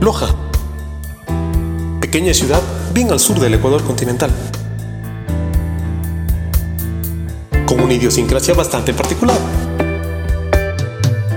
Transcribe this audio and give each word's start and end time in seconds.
Loja, 0.00 0.28
pequeña 2.00 2.32
ciudad 2.32 2.62
bien 2.94 3.12
al 3.12 3.20
sur 3.20 3.38
del 3.38 3.52
Ecuador 3.52 3.84
continental, 3.84 4.30
con 7.66 7.80
una 7.80 7.92
idiosincrasia 7.92 8.54
bastante 8.54 8.94
particular. 8.94 9.36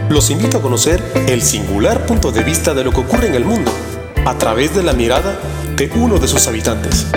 Los 0.07 0.29
invito 0.29 0.59
a 0.59 0.61
conocer 0.61 1.03
el 1.27 1.41
singular 1.41 2.05
punto 2.05 2.31
de 2.31 2.41
vista 2.41 2.73
de 2.73 2.85
lo 2.85 2.91
que 2.91 3.01
ocurre 3.01 3.27
en 3.27 3.35
el 3.35 3.43
mundo 3.43 3.69
a 4.25 4.37
través 4.37 4.73
de 4.73 4.81
la 4.81 4.93
mirada 4.93 5.37
de 5.75 5.91
uno 5.95 6.17
de 6.17 6.29
sus 6.29 6.47
habitantes. 6.47 7.07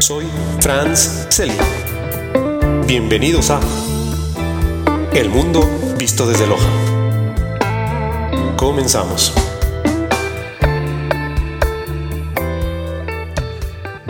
Soy 0.00 0.26
Franz 0.60 1.28
Selly. 1.30 1.56
Bienvenidos 2.86 3.48
a 3.48 3.60
El 5.14 5.30
Mundo 5.30 5.66
Visto 5.96 6.26
desde 6.26 6.46
Loja. 6.46 6.87
Comenzamos. 8.58 9.32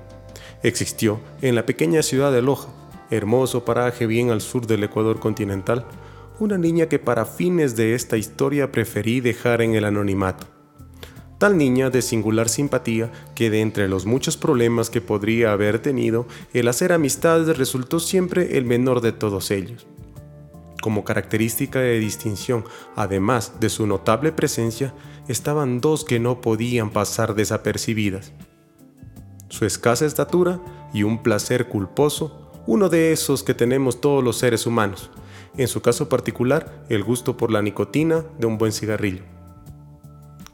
Existió 0.62 1.20
en 1.40 1.54
la 1.54 1.66
pequeña 1.66 2.02
ciudad 2.02 2.32
de 2.32 2.42
Loja, 2.42 2.68
hermoso 3.10 3.64
paraje 3.64 4.06
bien 4.06 4.30
al 4.30 4.40
sur 4.40 4.66
del 4.66 4.84
Ecuador 4.84 5.18
continental, 5.18 5.86
una 6.38 6.58
niña 6.58 6.86
que 6.86 6.98
para 6.98 7.26
fines 7.26 7.76
de 7.76 7.94
esta 7.94 8.16
historia 8.16 8.72
preferí 8.72 9.20
dejar 9.20 9.62
en 9.62 9.74
el 9.74 9.84
anonimato. 9.84 10.46
Tal 11.38 11.56
niña 11.56 11.88
de 11.88 12.02
singular 12.02 12.50
simpatía 12.50 13.10
que 13.34 13.48
de 13.48 13.62
entre 13.62 13.88
los 13.88 14.04
muchos 14.04 14.36
problemas 14.36 14.90
que 14.90 15.00
podría 15.00 15.52
haber 15.52 15.78
tenido, 15.78 16.26
el 16.52 16.68
hacer 16.68 16.92
amistades 16.92 17.56
resultó 17.56 17.98
siempre 17.98 18.58
el 18.58 18.66
menor 18.66 19.00
de 19.00 19.12
todos 19.12 19.50
ellos. 19.50 19.86
Como 20.80 21.04
característica 21.04 21.78
de 21.78 21.98
distinción, 21.98 22.64
además 22.96 23.60
de 23.60 23.68
su 23.68 23.86
notable 23.86 24.32
presencia, 24.32 24.94
estaban 25.28 25.80
dos 25.80 26.04
que 26.04 26.18
no 26.18 26.40
podían 26.40 26.90
pasar 26.90 27.34
desapercibidas. 27.34 28.32
Su 29.48 29.66
escasa 29.66 30.06
estatura 30.06 30.60
y 30.94 31.02
un 31.02 31.22
placer 31.22 31.68
culposo, 31.68 32.50
uno 32.66 32.88
de 32.88 33.12
esos 33.12 33.42
que 33.42 33.52
tenemos 33.52 34.00
todos 34.00 34.24
los 34.24 34.38
seres 34.38 34.66
humanos, 34.66 35.10
en 35.56 35.68
su 35.68 35.82
caso 35.82 36.08
particular 36.08 36.84
el 36.88 37.04
gusto 37.04 37.36
por 37.36 37.50
la 37.50 37.60
nicotina 37.60 38.24
de 38.38 38.46
un 38.46 38.56
buen 38.56 38.72
cigarrillo. 38.72 39.22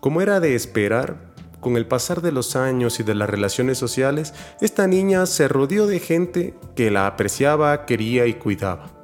Como 0.01 0.21
era 0.23 0.41
de 0.41 0.55
esperar, 0.55 1.35
con 1.61 1.77
el 1.77 1.87
pasar 1.87 2.21
de 2.21 2.33
los 2.33 2.57
años 2.57 3.01
y 3.01 3.03
de 3.03 3.15
las 3.15 3.29
relaciones 3.31 3.79
sociales, 3.79 4.35
esta 4.61 4.87
niña 4.87 5.27
se 5.27 5.49
rodeó 5.49 5.87
de 5.87 6.01
gente 6.01 6.55
que 6.75 6.91
la 6.91 7.07
apreciaba, 7.07 7.87
quería 7.87 8.27
y 8.27 8.35
cuidaba. 8.35 8.96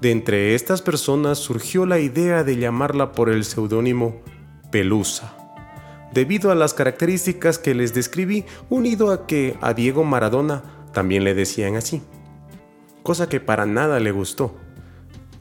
De 0.00 0.10
entre 0.10 0.54
estas 0.54 0.80
personas 0.80 1.38
surgió 1.38 1.84
la 1.84 1.98
idea 1.98 2.42
de 2.42 2.56
llamarla 2.56 3.12
por 3.12 3.28
el 3.28 3.44
seudónimo 3.44 4.22
Pelusa, 4.70 5.36
debido 6.14 6.50
a 6.50 6.54
las 6.54 6.72
características 6.72 7.58
que 7.58 7.74
les 7.74 7.92
describí, 7.92 8.46
unido 8.70 9.12
a 9.12 9.26
que 9.26 9.58
a 9.60 9.74
Diego 9.74 10.02
Maradona 10.04 10.62
también 10.94 11.22
le 11.22 11.34
decían 11.34 11.76
así, 11.76 12.00
cosa 13.02 13.28
que 13.28 13.40
para 13.40 13.66
nada 13.66 14.00
le 14.00 14.10
gustó. 14.10 14.54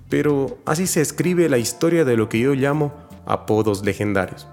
Pero 0.10 0.58
así 0.66 0.88
se 0.88 1.02
escribe 1.02 1.48
la 1.48 1.58
historia 1.58 2.04
de 2.04 2.18
lo 2.18 2.28
que 2.28 2.40
yo 2.40 2.54
llamo 2.54 2.94
apodos 3.26 3.86
legendarios. 3.86 4.48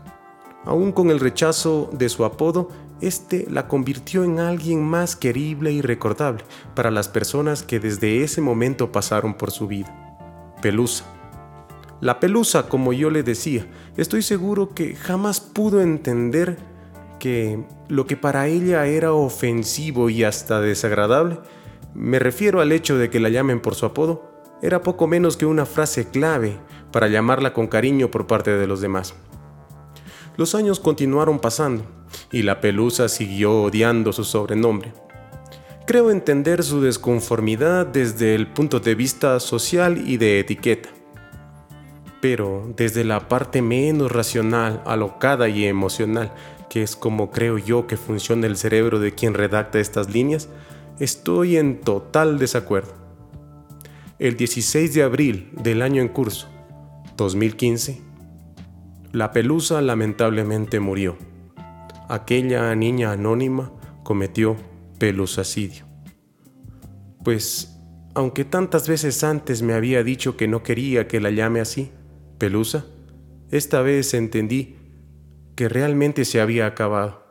Aún 0.64 0.92
con 0.92 1.10
el 1.10 1.18
rechazo 1.18 1.90
de 1.92 2.08
su 2.08 2.24
apodo, 2.24 2.68
este 3.00 3.46
la 3.50 3.68
convirtió 3.68 4.24
en 4.24 4.40
alguien 4.40 4.82
más 4.82 5.16
querible 5.16 5.72
y 5.72 5.82
recordable 5.82 6.44
para 6.74 6.90
las 6.90 7.08
personas 7.08 7.62
que 7.62 7.80
desde 7.80 8.22
ese 8.22 8.40
momento 8.40 8.92
pasaron 8.92 9.34
por 9.34 9.50
su 9.50 9.66
vida. 9.66 9.92
Pelusa. 10.62 11.04
La 12.00 12.20
pelusa, 12.20 12.68
como 12.68 12.92
yo 12.92 13.10
le 13.10 13.22
decía, 13.22 13.66
estoy 13.96 14.22
seguro 14.22 14.74
que 14.74 14.94
jamás 14.94 15.40
pudo 15.40 15.80
entender 15.80 16.58
que 17.18 17.64
lo 17.88 18.06
que 18.06 18.16
para 18.16 18.46
ella 18.48 18.86
era 18.86 19.12
ofensivo 19.12 20.10
y 20.10 20.22
hasta 20.24 20.60
desagradable, 20.60 21.38
me 21.94 22.18
refiero 22.18 22.60
al 22.60 22.72
hecho 22.72 22.98
de 22.98 23.08
que 23.08 23.20
la 23.20 23.30
llamen 23.30 23.60
por 23.60 23.74
su 23.74 23.86
apodo, 23.86 24.30
era 24.62 24.82
poco 24.82 25.06
menos 25.06 25.36
que 25.36 25.46
una 25.46 25.64
frase 25.64 26.08
clave 26.08 26.58
para 26.92 27.08
llamarla 27.08 27.52
con 27.52 27.66
cariño 27.66 28.10
por 28.10 28.26
parte 28.26 28.56
de 28.56 28.66
los 28.66 28.80
demás. 28.80 29.14
Los 30.36 30.54
años 30.54 30.80
continuaron 30.80 31.38
pasando 31.38 31.84
y 32.32 32.42
la 32.42 32.60
pelusa 32.60 33.08
siguió 33.08 33.62
odiando 33.62 34.12
su 34.12 34.24
sobrenombre. 34.24 34.92
Creo 35.86 36.10
entender 36.10 36.64
su 36.64 36.80
desconformidad 36.80 37.86
desde 37.86 38.34
el 38.34 38.48
punto 38.48 38.80
de 38.80 38.94
vista 38.96 39.38
social 39.38 40.02
y 40.08 40.16
de 40.16 40.40
etiqueta. 40.40 40.88
Pero 42.20 42.72
desde 42.76 43.04
la 43.04 43.28
parte 43.28 43.62
menos 43.62 44.10
racional, 44.10 44.82
alocada 44.84 45.48
y 45.48 45.64
emocional, 45.64 46.32
que 46.68 46.82
es 46.82 46.96
como 46.96 47.30
creo 47.30 47.58
yo 47.58 47.86
que 47.86 47.96
funciona 47.96 48.48
el 48.48 48.56
cerebro 48.56 48.98
de 48.98 49.14
quien 49.14 49.34
redacta 49.34 49.78
estas 49.78 50.10
líneas, 50.10 50.48
estoy 50.98 51.56
en 51.56 51.80
total 51.80 52.38
desacuerdo. 52.38 52.94
El 54.18 54.36
16 54.36 54.92
de 54.94 55.02
abril 55.02 55.50
del 55.62 55.82
año 55.82 56.02
en 56.02 56.08
curso, 56.08 56.48
2015, 57.16 58.00
la 59.12 59.30
pelusa 59.30 59.80
lamentablemente 59.82 60.80
murió. 60.80 61.16
Aquella 62.08 62.74
niña 62.74 63.12
anónima 63.12 63.72
cometió 64.04 64.56
pelusacidio. 64.98 65.84
Pues, 67.24 67.76
aunque 68.14 68.44
tantas 68.44 68.88
veces 68.88 69.24
antes 69.24 69.62
me 69.62 69.74
había 69.74 70.04
dicho 70.04 70.36
que 70.36 70.46
no 70.46 70.62
quería 70.62 71.08
que 71.08 71.20
la 71.20 71.30
llame 71.30 71.60
así, 71.60 71.90
Pelusa, 72.38 72.86
esta 73.50 73.82
vez 73.82 74.14
entendí 74.14 74.76
que 75.56 75.68
realmente 75.68 76.24
se 76.24 76.40
había 76.40 76.66
acabado. 76.66 77.24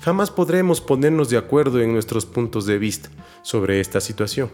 Jamás 0.00 0.30
podremos 0.30 0.80
ponernos 0.80 1.28
de 1.28 1.36
acuerdo 1.36 1.80
en 1.80 1.92
nuestros 1.92 2.24
puntos 2.24 2.64
de 2.64 2.78
vista 2.78 3.10
sobre 3.42 3.80
esta 3.80 4.00
situación, 4.00 4.50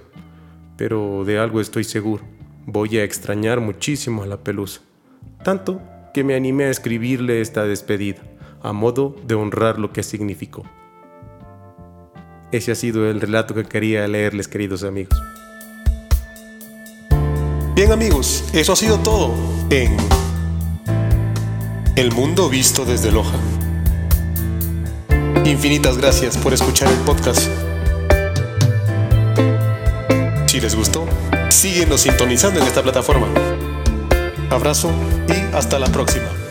pero 0.77 1.25
de 1.25 1.39
algo 1.39 1.61
estoy 1.61 1.85
seguro, 1.85 2.25
voy 2.67 2.99
a 2.99 3.05
extrañar 3.05 3.61
muchísimo 3.61 4.23
a 4.23 4.27
la 4.27 4.43
Pelusa, 4.43 4.81
tanto 5.45 5.81
que 6.13 6.25
me 6.25 6.35
animé 6.35 6.65
a 6.65 6.71
escribirle 6.71 7.41
esta 7.41 7.65
despedida, 7.65 8.23
a 8.65 8.73
modo 8.73 9.15
de 9.27 9.35
honrar 9.35 9.79
lo 9.79 9.93
que 9.93 10.03
significó. 10.03 10.65
Ese 12.51 12.73
ha 12.73 12.75
sido 12.75 13.09
el 13.11 13.21
relato 13.21 13.55
que 13.55 13.65
quería 13.65 14.09
leerles, 14.09 14.49
queridos 14.49 14.83
amigos. 14.85 15.17
Bien 17.75 17.93
amigos, 17.93 18.45
eso 18.55 18.73
ha 18.73 18.77
sido 18.77 18.99
todo 19.01 19.35
en 19.69 19.97
El 21.95 22.13
Mundo 22.13 22.49
Visto 22.49 22.87
desde 22.87 23.13
Loja. 23.13 23.37
Infinitas 25.45 25.99
gracias 25.99 26.39
por 26.39 26.55
escuchar 26.55 26.91
el 26.91 26.99
podcast. 27.01 27.51
Si 30.47 30.59
les 30.59 30.75
gustó, 30.75 31.05
síguenos 31.51 32.01
sintonizando 32.01 32.61
en 32.61 32.67
esta 32.67 32.83
plataforma. 32.83 33.27
Abrazo 34.49 34.91
y 35.29 35.55
hasta 35.55 35.79
la 35.79 35.89
próxima. 35.89 36.44